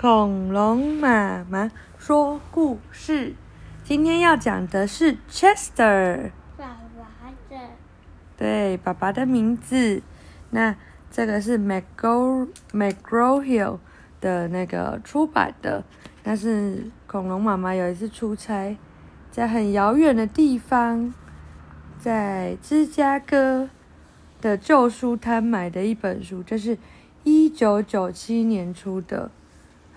[0.00, 3.34] 恐龙妈妈说故事。
[3.84, 7.56] 今天要讲的是 Chester，爸爸的
[8.36, 10.02] 对，爸爸的名字。
[10.50, 10.74] 那
[11.10, 13.78] 这个是 McGraw McGraw Hill
[14.20, 15.84] 的那个出版的。
[16.22, 18.76] 但是恐龙妈妈有一次出差，
[19.30, 21.14] 在很遥远的地方，
[21.98, 23.70] 在芝加哥
[24.40, 26.76] 的旧书摊买的一本书，这是
[27.22, 29.30] 一九九七年出的。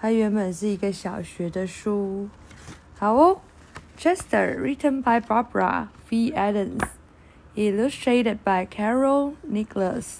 [0.00, 2.28] 它原本是一个小学的书。
[2.98, 3.40] 好哦，
[3.98, 6.32] Chester written by Barbara V.
[6.32, 6.88] Adams,
[7.54, 10.16] illustrated by Carol Nicholas.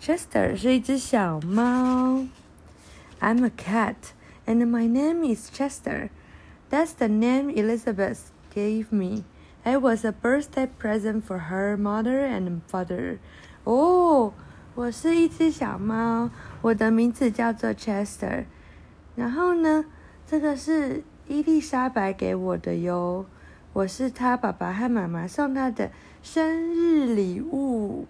[0.00, 2.26] Chester 是一只小猫。
[3.20, 4.12] I'm a cat,
[4.46, 6.10] and my name is Chester.
[6.70, 9.24] That's the name Elizabeth gave me.
[9.64, 13.18] It was a birthday present for her mother and father.
[13.64, 14.34] 哦，
[14.74, 16.28] 我是一只小猫，
[16.60, 18.44] 我的名字叫做 Chester。
[19.19, 19.83] 然后呢，
[20.25, 23.25] 这个是伊丽莎白给我的哟，
[23.73, 25.91] 我是她爸爸和妈妈送她的
[26.23, 28.07] 生日礼物。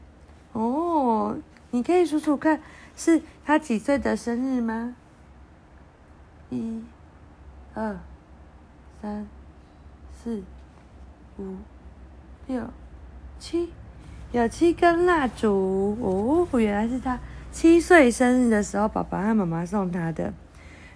[0.54, 1.36] 哦，
[1.72, 2.62] 你可以数数看，
[2.96, 4.94] 是她几岁的生日吗？
[6.52, 6.80] 一、
[7.74, 7.98] 二、
[9.02, 9.28] 三、
[10.12, 10.44] 四、
[11.40, 11.56] 五、
[12.46, 12.64] 六、
[13.40, 13.74] 七，
[14.32, 17.18] 有七根蜡烛哦，原来是她
[17.52, 20.32] 七岁生日的时候，爸爸和妈妈送她的。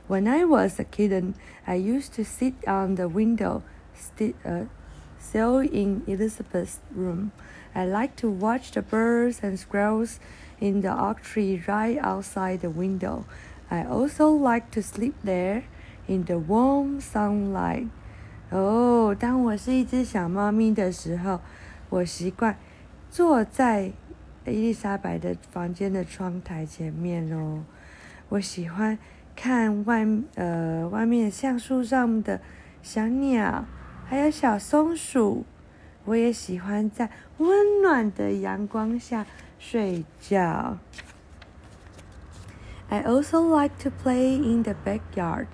[0.07, 1.35] When I was a kitten,
[1.67, 3.63] I used to sit on the window
[3.95, 4.65] sti- uh,
[5.19, 7.31] sill in Elizabeth's room.
[7.75, 10.19] I liked to watch the birds and squirrels
[10.61, 13.25] in the oak tree right outside the window.
[13.71, 15.65] I also liked to sleep there
[16.07, 17.89] in the warm sunlight.
[18.51, 21.41] 哦，当我是一只小猫咪的时候，
[21.91, 22.57] 我习惯
[23.11, 23.93] 坐在
[24.47, 27.65] 伊丽莎白的房间的窗台前面哦。
[28.31, 28.99] 我喜欢
[29.37, 32.41] 看外呃外面橡树上的
[32.83, 33.65] 小鸟，
[34.07, 35.45] 还有小松鼠。
[36.05, 39.27] 我也喜欢在温暖的阳光下
[39.59, 40.79] 睡觉。
[42.89, 45.49] I also like to play in the backyard.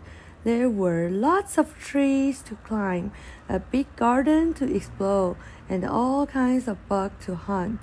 [0.45, 3.11] There were lots of trees to climb,
[3.49, 5.35] a big garden to explore,
[5.69, 7.79] and all kinds of bugs to hunt.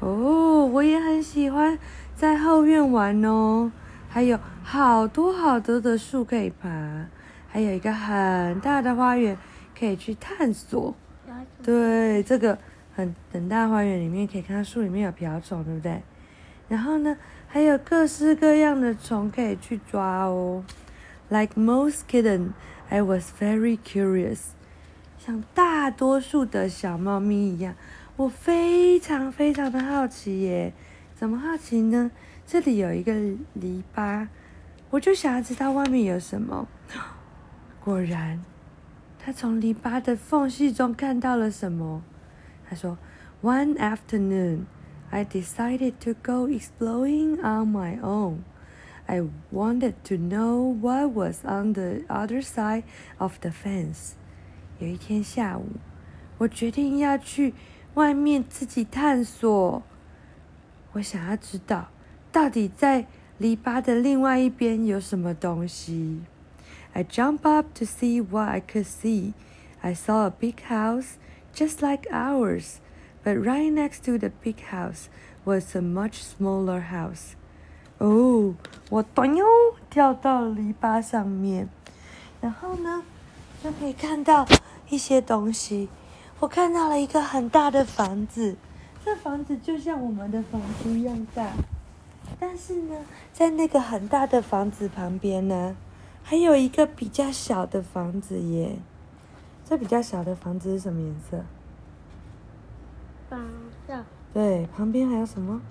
[0.00, 1.78] 哦，我也很喜欢
[2.16, 3.70] 在后院玩哦，
[4.15, 6.69] 还有好多好多的树可以爬，
[7.49, 9.37] 还有一个很大的花园
[9.77, 10.95] 可以去探索。
[11.61, 12.57] 对，这个
[12.95, 16.01] 很很大花园里面可以看到树里面有瓢虫，对不对？
[16.69, 17.17] 然后呢，
[17.49, 20.63] 还有各式各样的虫可以去抓哦。
[21.27, 22.51] Like most kittens,
[22.87, 24.39] I was very curious.
[25.19, 27.75] 像大多数的小猫咪一样，
[28.15, 30.71] 我非常非常的好奇耶。
[31.17, 32.11] 怎么好奇呢？
[32.47, 33.11] 这里有一个
[33.53, 34.27] 篱笆，
[34.91, 36.67] 我就想要知道外面有什么。
[37.83, 38.39] 果然，
[39.17, 42.03] 他从篱笆的缝隙中看到了什么。
[42.69, 42.99] 他说
[43.41, 44.65] ：“One afternoon,
[45.09, 48.43] I decided to go exploring on my own.
[49.07, 52.83] I wanted to know what was on the other side
[53.17, 54.11] of the fence.”
[54.77, 55.65] 有一天下午，
[56.37, 57.55] 我决定要去
[57.95, 59.81] 外面自己探索。
[60.93, 61.89] 我想要知道，
[62.35, 63.05] 到底在
[63.37, 66.19] 篱笆的另外一边有什么东西。
[66.91, 69.31] I jump up to see what I could see.
[69.79, 71.13] I saw a big house
[71.53, 72.79] just like ours,
[73.23, 75.05] but right next to the big house
[75.45, 77.35] was a much smaller house.
[77.99, 78.55] 哦，
[78.89, 79.45] 我咚哟
[79.89, 81.69] 跳到篱笆上面，
[82.41, 83.03] 然后呢，
[83.63, 84.45] 就可以看到
[84.89, 85.87] 一些东西。
[86.41, 88.57] 我看到了一个很大的房子，
[89.05, 91.53] 这房子就像我们的房子一样大，
[92.39, 92.95] 但是呢，
[93.33, 95.75] 在那个很大的房子旁边呢，
[96.23, 98.77] 还有一个比较小的房子耶。
[99.63, 101.43] 这比较小的房子是什么颜色？
[103.29, 103.39] 黄
[103.87, 104.03] 色
[104.33, 105.61] 对，旁边还有什么？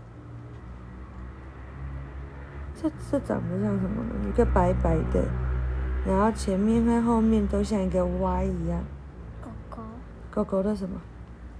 [2.75, 4.29] 这这长得像什么呢？
[4.29, 5.25] 一个白白的，
[6.07, 8.85] 然后前面和后面都像一个 Y 一样。
[9.41, 9.83] 狗狗
[10.31, 11.01] 狗狗的什么？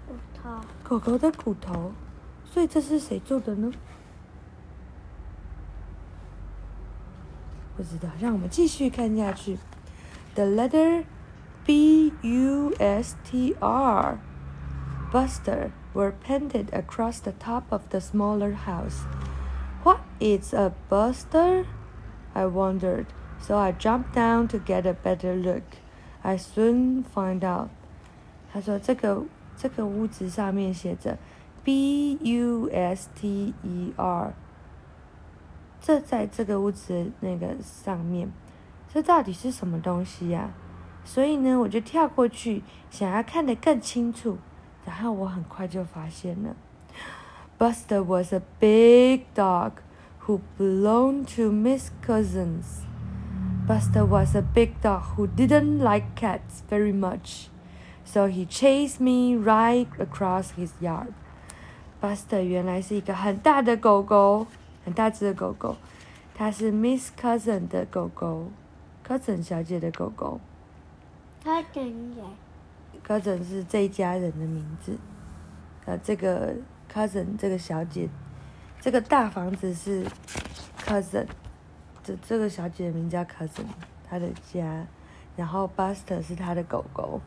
[0.09, 0.51] 骨头
[0.83, 1.93] 狗狗的骨头。
[2.45, 3.73] 所以这是谁做的呢？
[7.84, 9.58] 知道，让我们继续看下去。
[10.36, 11.04] The letter
[11.66, 14.20] B U S T R
[15.12, 19.06] Buster were painted across the top of the smaller house.
[19.84, 21.66] What is a buster?
[22.34, 23.06] I wondered,
[23.42, 25.64] so I jumped down to get a better look.
[26.22, 27.70] I soon find out.
[28.54, 29.24] 他说这个
[29.58, 31.18] 这个屋子上面写着
[31.64, 34.34] B U S T E R，
[35.87, 38.33] 这在这个屋子那个上面，
[38.91, 40.49] 这到底是什么东西呀、
[41.05, 44.39] 所以呢，我就跳过去，想要看得更清楚。
[44.87, 46.57] 然后我很快就发现了
[47.59, 49.73] ，Buster was a big dog
[50.27, 52.87] who belonged to Miss Cousins.
[53.69, 57.49] Buster was a big dog who didn't like cats very much,
[58.07, 61.13] so he chased me right across his yard.
[62.01, 64.47] Buster 原来是一个很大的狗狗，
[64.85, 65.77] 很大只的狗狗，
[66.35, 68.51] 它是 Miss Cousin 的狗狗
[69.07, 70.41] ，Cousin 小姐的狗狗。
[71.43, 71.83] 他怎
[72.17, 72.27] 样
[73.07, 74.97] ？cousin 是这一家人的名字，
[75.85, 76.55] 呃，这个
[76.91, 78.09] cousin 这个小姐，
[78.81, 80.07] 这个大房子是
[80.87, 81.27] cousin，
[82.03, 83.67] 这这个小姐的名叫 cousin，
[84.09, 84.87] 她的家，
[85.37, 87.21] 然后 Buster 是她的狗狗，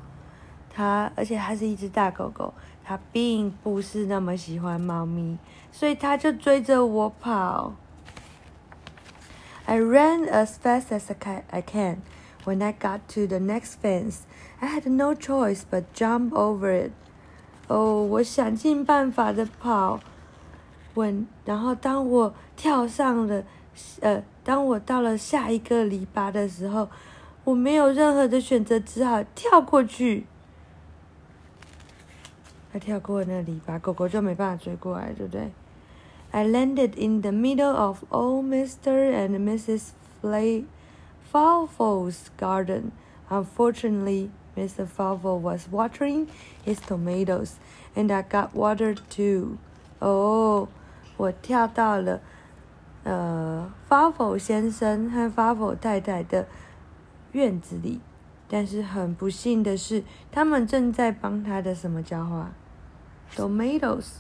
[0.78, 2.54] 他而且它是一只大狗狗
[2.86, 5.36] 他并不是那么喜欢猫咪
[5.72, 7.74] 所以他就追着我跑。
[9.66, 11.12] I ran as fast as
[11.50, 11.98] i can
[12.46, 14.20] when i got to the next fence
[14.62, 16.92] i had no choice but jump over it
[17.68, 20.00] 哦我想尽办法的跑
[20.94, 23.44] 问然后当我跳上了
[24.02, 26.88] 呃当我到了下一个篱笆的时候
[27.46, 30.28] 我没有任何的选择只好跳过去。
[32.73, 35.51] 他跳过那篱笆，狗狗就没办法追过来，对不对？
[36.31, 39.13] I landed in the middle of old Mr.
[39.13, 39.91] and Mrs.
[40.21, 40.65] Flay
[41.31, 42.93] Falfo's garden.
[43.29, 44.87] Unfortunately, Mr.
[44.87, 46.29] Falfo was watering
[46.65, 47.57] his tomatoes,
[47.95, 49.59] and I got water too.
[49.99, 50.69] 哦，
[51.17, 52.21] 我跳到了
[53.05, 56.47] 呃 Falfo 先生和 Falfo 太太的
[57.33, 58.01] 院子里，
[58.49, 62.51] 但是很不幸的是，他们正在帮他的什么浇花？
[63.35, 64.17] Tomatoes，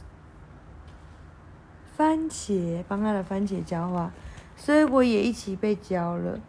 [1.97, 4.11] 番茄，帮他的番茄浇花，
[4.57, 6.41] 所以我也一起被浇了。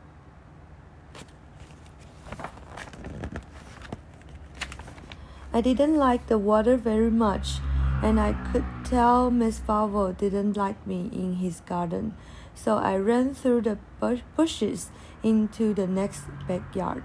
[5.51, 7.59] I didn't like the water very much,
[8.01, 12.13] and I could tell Miss Favre didn't like me in his garden,
[12.55, 14.87] so I ran through the bush bushes
[15.21, 17.03] into the next backyard.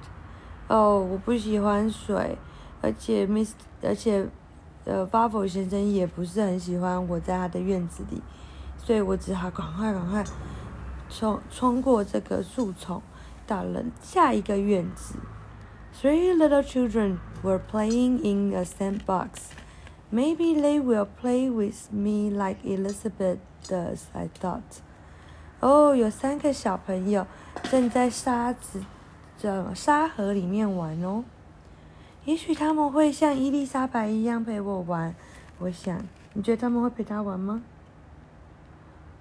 [0.73, 2.35] 哦，我不喜欢水，
[2.81, 3.53] 而且 Miss，
[3.83, 4.27] 而且
[4.85, 8.19] 呃 f a v o 先生也不是很喜欢我在他的院子里，
[8.75, 10.23] 所以我只好赶快赶快
[11.11, 13.03] 冲冲过这个树丛，
[13.45, 15.19] 到了下一个院子。
[16.01, 19.51] Three little children were playing in a sandbox.
[20.11, 23.37] Maybe they will play with me like Elizabeth
[23.67, 24.81] does, I thought.
[25.59, 27.27] 哦，有三个小朋友
[27.69, 28.83] 正在沙子
[29.44, 31.25] 这沙河里面玩哦。
[32.24, 35.13] 也许他们会像伊丽莎白一样陪我玩。
[35.60, 36.01] 我想，
[36.31, 37.62] 你觉得他们会陪他玩吗？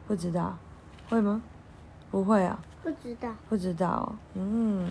[0.06, 0.56] 不知道，
[1.08, 1.42] 会吗？
[2.08, 2.62] 不会啊。
[2.84, 3.34] 不知道。
[3.48, 4.88] 不知道哦，嗯，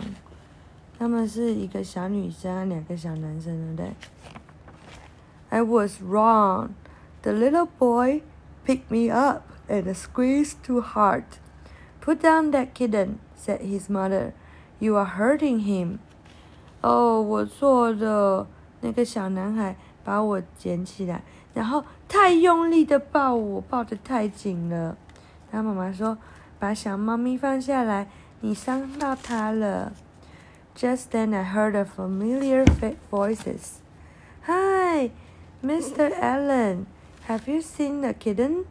[0.98, 3.92] 他们是一个小女生，两个小男生，对不对
[5.48, 6.72] ？I was wrong.
[7.22, 8.20] The little boy
[8.66, 11.24] picked me up and squeezed too hard.
[12.02, 14.32] Put down that kitten, said his mother.
[14.82, 15.98] You are hurting him.
[16.80, 18.48] 哦，我错了。
[18.80, 21.22] 那个小男孩把我捡起来，
[21.54, 24.96] 然后太用力的抱我，抱得太紧了。
[25.52, 26.18] 他妈妈说
[26.58, 28.08] ：“把小猫咪放下来，
[28.40, 29.92] 你伤到它了。”
[30.74, 32.64] Just then I heard a familiar
[33.08, 33.78] voices.
[34.46, 35.12] Hi,
[35.62, 36.12] Mr.
[36.20, 36.86] Allen.
[37.28, 38.64] Have you seen the kitten?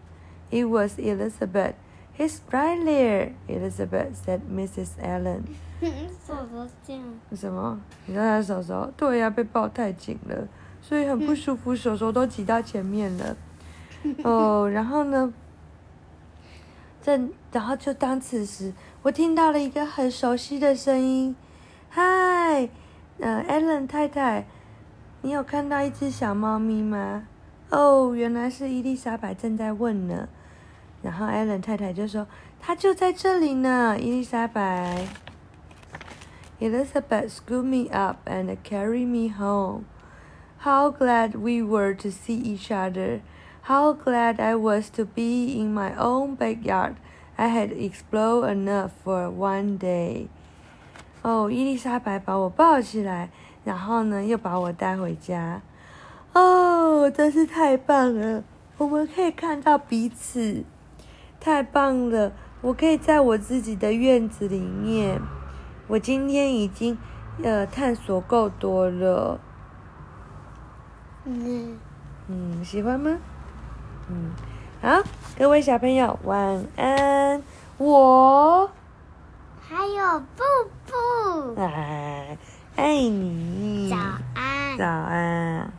[0.50, 1.75] It was Elizabeth.
[2.18, 5.00] He's right there, Elizabeth said Mrs.
[5.01, 5.44] Allen.
[6.27, 7.03] 手手这样。
[7.36, 7.80] 什么？
[8.06, 8.91] 你看他手手？
[8.96, 10.48] 对呀、被抱太紧了，
[10.82, 13.36] 所以很不舒服，手手都挤到前面了。
[14.24, 15.34] 哦，然后呢？
[17.01, 21.36] 正，然后就当此时，我听到了一个很熟悉的声音。
[21.89, 22.70] 嗨，
[23.20, 24.46] 呃，Allen 太太，
[25.24, 27.24] 你有看到一只小猫咪吗？
[27.72, 30.30] 哦，原来是伊丽莎白正在问呢。
[31.02, 35.06] 然后 Ellen 太太就说：“它就在这里呢，伊丽莎白。”
[36.59, 39.85] Elizabeth scooped me up and carried me home.
[40.61, 43.21] How glad we were to see each other.
[43.64, 46.95] How glad I was to be in my own backyard.
[47.37, 50.28] I had explored enough for one day.
[51.23, 53.28] 哦，伊丽莎白把我抱起来，
[53.64, 55.61] 然后呢，又把我带回家。
[56.33, 58.42] 哦，真是太棒了！
[58.78, 60.64] 我们可以看到彼此，
[61.41, 62.31] 太棒了！
[62.62, 65.19] 我可以在我自己的院子里面。
[65.88, 66.95] 我今天已经
[67.43, 69.39] 呃探索够多了，
[71.25, 71.79] 嗯，
[72.27, 73.17] 嗯，喜欢吗？
[74.07, 74.31] 嗯，
[74.81, 75.01] 好，
[75.38, 77.41] 各位小朋友晚安。
[77.79, 78.69] 我
[79.60, 80.43] 还有布
[80.86, 81.60] 布。
[81.60, 82.38] 哎
[82.75, 83.89] 爱你。
[83.89, 83.98] 早
[84.36, 84.77] 安。
[84.77, 85.74] 早安。